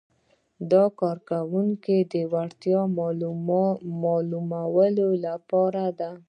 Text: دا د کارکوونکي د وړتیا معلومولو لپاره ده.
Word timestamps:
دا 0.71 0.83
د 0.91 0.93
کارکوونکي 1.01 1.97
د 2.13 2.15
وړتیا 2.33 2.81
معلومولو 4.53 5.09
لپاره 5.25 5.83
ده. 5.99 6.11